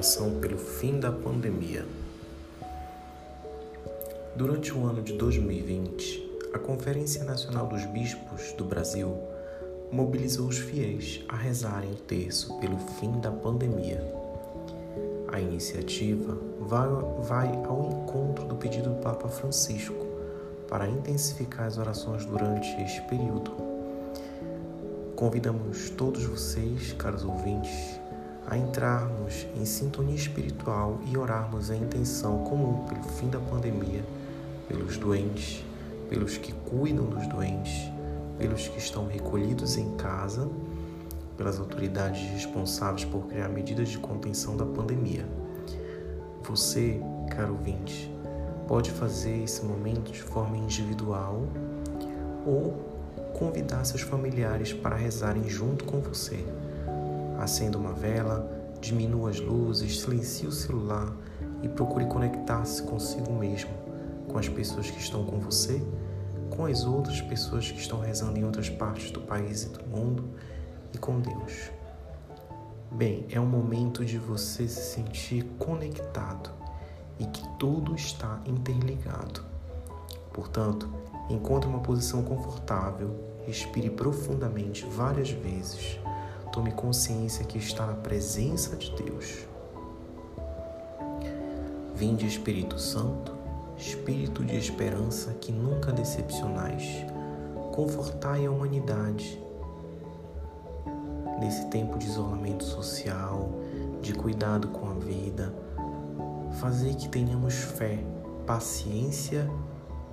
[0.00, 1.84] oração pelo fim da pandemia.
[4.34, 9.14] Durante o ano de 2020, a Conferência Nacional dos Bispos do Brasil
[9.92, 14.02] mobilizou os fiéis a rezarem o terço pelo fim da pandemia.
[15.30, 16.88] A iniciativa vai,
[17.18, 20.06] vai ao encontro do pedido do Papa Francisco
[20.66, 23.52] para intensificar as orações durante este período.
[25.14, 28.00] Convidamos todos vocês, caros ouvintes,
[28.50, 34.04] a entrarmos em sintonia espiritual e orarmos a intenção comum pelo fim da pandemia,
[34.66, 35.64] pelos doentes,
[36.08, 37.88] pelos que cuidam dos doentes,
[38.36, 40.50] pelos que estão recolhidos em casa,
[41.36, 45.24] pelas autoridades responsáveis por criar medidas de contenção da pandemia.
[46.42, 48.12] Você, caro ouvinte,
[48.66, 51.44] pode fazer esse momento de forma individual
[52.44, 52.74] ou
[53.38, 56.44] convidar seus familiares para rezarem junto com você
[57.40, 58.46] Acenda uma vela,
[58.82, 61.10] diminua as luzes, silencie o celular
[61.62, 63.70] e procure conectar-se consigo mesmo,
[64.28, 65.82] com as pessoas que estão com você,
[66.50, 70.28] com as outras pessoas que estão rezando em outras partes do país e do mundo
[70.92, 71.70] e com Deus.
[72.92, 76.50] Bem, é um momento de você se sentir conectado
[77.18, 79.42] e que tudo está interligado.
[80.30, 80.92] Portanto,
[81.30, 83.16] encontre uma posição confortável,
[83.46, 85.98] respire profundamente várias vezes
[86.52, 89.46] Tome consciência que está na presença de Deus.
[91.94, 93.32] Vinde Espírito Santo,
[93.76, 97.06] Espírito de esperança que nunca decepcionais,
[97.72, 99.40] confortai a humanidade
[101.38, 103.48] nesse tempo de isolamento social,
[104.02, 105.54] de cuidado com a vida.
[106.60, 108.04] Fazei que tenhamos fé,
[108.44, 109.48] paciência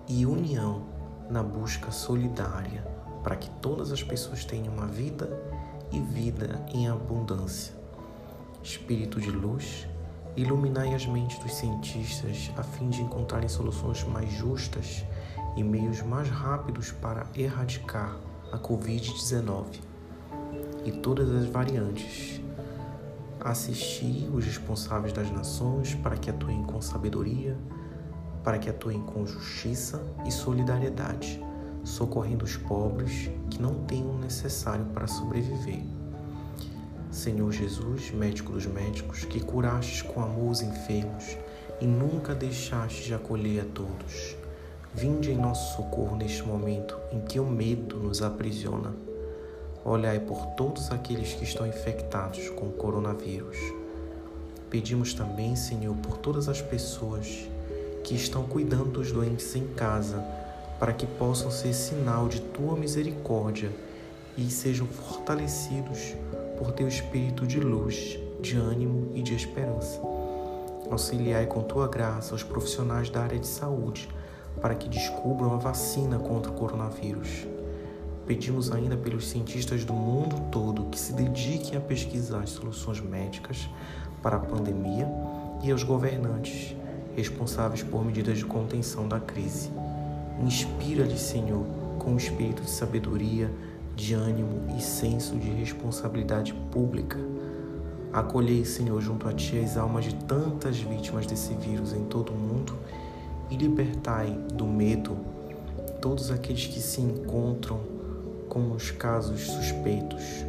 [0.07, 0.83] e união
[1.29, 2.85] na busca solidária
[3.23, 5.27] para que todas as pessoas tenham uma vida
[5.91, 7.73] e vida em abundância.
[8.61, 9.87] Espírito de luz,
[10.35, 15.05] iluminai as mentes dos cientistas a fim de encontrarem soluções mais justas
[15.55, 18.17] e meios mais rápidos para erradicar
[18.51, 19.65] a Covid-19
[20.85, 22.41] e todas as variantes.
[23.39, 27.57] Assisti os responsáveis das nações para que atuem com sabedoria,
[28.43, 31.46] para que atuem com justiça e solidariedade
[31.87, 35.81] socorrendo os pobres que não têm o necessário para sobreviver.
[37.09, 41.37] Senhor Jesus, médico dos médicos, que curastes com amor os enfermos
[41.79, 44.35] e nunca deixastes de acolher a todos,
[44.93, 48.93] vinde em nosso socorro neste momento em que o medo nos aprisiona.
[49.85, 53.57] Olhai por todos aqueles que estão infectados com o coronavírus.
[54.69, 57.47] Pedimos também, Senhor, por todas as pessoas
[58.03, 60.21] que estão cuidando dos doentes em casa
[60.79, 63.71] para que possam ser sinal de tua misericórdia
[64.37, 66.15] e sejam fortalecidos
[66.57, 69.99] por teu espírito de luz, de ânimo e de esperança.
[70.89, 74.07] Auxiliai com tua graça os profissionais da área de saúde
[74.61, 77.45] para que descubram a vacina contra o coronavírus.
[78.25, 83.69] Pedimos ainda pelos cientistas do mundo todo que se dediquem a pesquisar as soluções médicas
[84.21, 85.07] para a pandemia
[85.63, 86.75] e aos governantes
[87.15, 89.71] responsáveis por medidas de contenção da crise.
[90.41, 91.65] Inspira-lhe, Senhor,
[91.99, 93.51] com um espírito de sabedoria,
[93.95, 97.17] de ânimo e senso de responsabilidade pública.
[98.13, 102.37] Acolhei, Senhor, junto a Ti as almas de tantas vítimas desse vírus em todo o
[102.37, 102.73] mundo
[103.49, 105.17] e libertai do medo
[106.01, 107.79] todos aqueles que se encontram
[108.47, 110.45] com os casos suspeitos.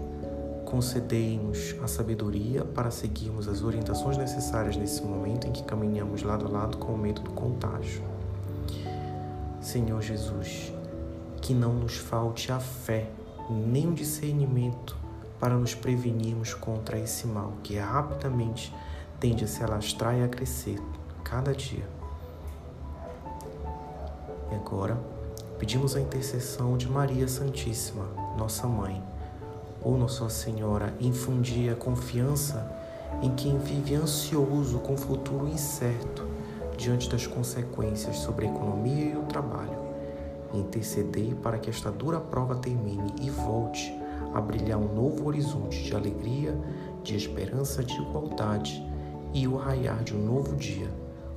[0.65, 6.49] Concedei-nos a sabedoria para seguirmos as orientações necessárias nesse momento em que caminhamos lado a
[6.49, 8.18] lado com o medo do contágio.
[9.69, 10.73] Senhor Jesus,
[11.43, 13.11] que não nos falte a fé
[13.51, 14.97] nem o discernimento
[15.39, 18.75] para nos prevenirmos contra esse mal que rapidamente
[19.21, 20.81] tende a se alastrar e a crescer
[21.23, 21.87] cada dia.
[24.51, 24.99] E agora,
[25.59, 28.07] pedimos a intercessão de Maria Santíssima,
[28.39, 29.03] nossa mãe,
[29.83, 32.75] ou Nossa Senhora, infundir a confiança
[33.21, 36.38] em quem vive ansioso com o futuro incerto
[36.79, 39.77] diante das consequências sobre a economia e o trabalho.
[40.55, 43.93] Intercedei para que esta dura prova termine e volte
[44.33, 46.57] a brilhar um novo horizonte de alegria,
[47.03, 48.83] de esperança, de igualdade
[49.35, 50.89] e o raiar de um novo dia,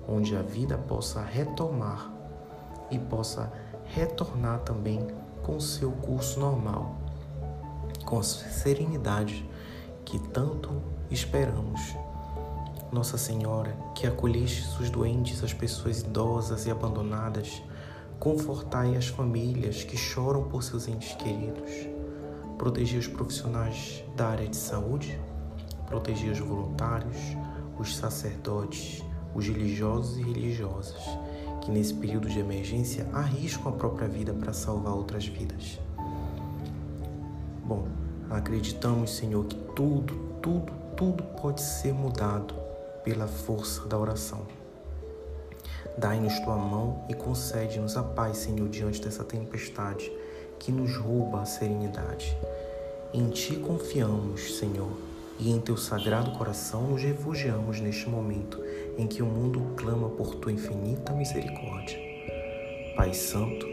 [0.07, 2.11] onde a vida possa retomar
[2.89, 3.51] e possa
[3.85, 5.05] retornar também
[5.41, 6.95] com seu curso normal,
[8.05, 9.49] com a serenidade
[10.05, 10.69] que tanto
[11.09, 11.95] esperamos
[12.91, 17.63] nossa Senhora, que acolheste os doentes, as pessoas idosas e abandonadas,
[18.19, 21.71] confortai as famílias que choram por seus entes queridos.
[22.57, 25.19] Protegei os profissionais da área de saúde,
[25.88, 27.17] protegei os voluntários,
[27.79, 29.01] os sacerdotes,
[29.33, 31.01] os religiosos e religiosas,
[31.61, 35.79] que nesse período de emergência arriscam a própria vida para salvar outras vidas.
[37.63, 37.87] Bom,
[38.29, 42.60] acreditamos, Senhor, que tudo, tudo, tudo pode ser mudado
[43.03, 44.45] pela força da oração.
[45.98, 50.12] Dai-nos tua mão e concede-nos a paz, Senhor, diante dessa tempestade
[50.57, 52.38] que nos rouba a serenidade.
[53.13, 54.92] Em ti confiamos, Senhor,
[55.39, 58.63] e em teu sagrado coração nos refugiamos neste momento
[58.98, 61.97] em que o mundo clama por tua infinita misericórdia.
[62.95, 63.65] Pai Santo,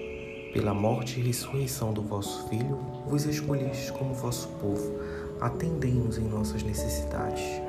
[0.52, 4.98] pela morte e ressurreição do vosso Filho, vos escolhestes como vosso povo.
[5.40, 7.67] Atendei-nos em nossas necessidades.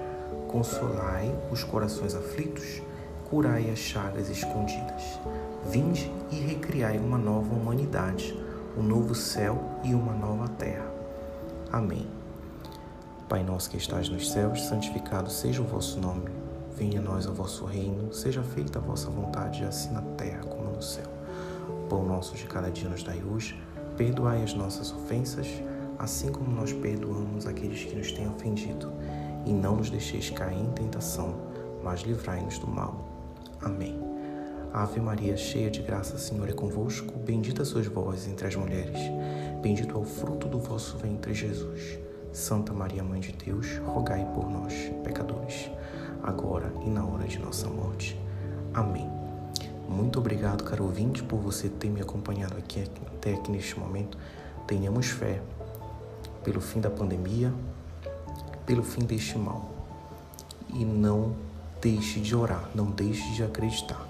[0.49, 2.81] Consolai os corações aflitos,
[3.29, 5.19] curai as chagas escondidas.
[5.69, 8.35] Vinde e recriai uma nova humanidade,
[8.75, 10.91] um novo céu e uma nova terra.
[11.71, 12.07] Amém.
[13.29, 16.31] Pai nosso que estás nos céus, santificado seja o vosso nome.
[16.75, 20.71] Venha a nós o vosso reino, seja feita a vossa vontade, assim na terra como
[20.71, 21.05] no céu.
[21.87, 23.61] Pão nosso de cada dia nos dai hoje,
[23.95, 25.47] perdoai as nossas ofensas,
[25.99, 28.91] assim como nós perdoamos aqueles que nos têm ofendido.
[29.45, 31.35] E não nos deixeis cair em tentação,
[31.83, 33.07] mas livrai-nos do mal.
[33.61, 33.99] Amém.
[34.71, 37.11] Ave Maria, cheia de graça, o Senhor é convosco.
[37.17, 38.99] Bendita sois vós entre as mulheres.
[39.61, 41.97] Bendito é o fruto do vosso ventre, Jesus.
[42.31, 45.71] Santa Maria, Mãe de Deus, rogai por nós, pecadores,
[46.21, 48.19] agora e na hora de nossa morte.
[48.73, 49.09] Amém.
[49.87, 52.83] Muito obrigado, caro ouvinte, por você ter me acompanhado aqui
[53.15, 54.17] até aqui neste momento.
[54.67, 55.41] Tenhamos fé
[56.43, 57.51] pelo fim da pandemia,
[58.69, 59.67] pelo fim deste mal.
[60.71, 61.35] E não
[61.81, 64.07] deixe de orar, não deixe de acreditar,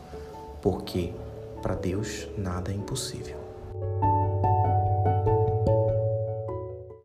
[0.61, 1.13] porque
[1.61, 3.38] para Deus nada é impossível.